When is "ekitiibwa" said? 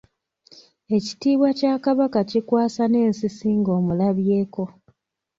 0.95-1.49